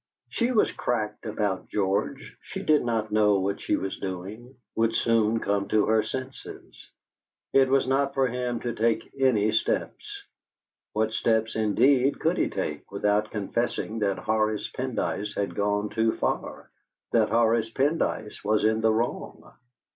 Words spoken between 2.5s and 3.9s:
did not know what she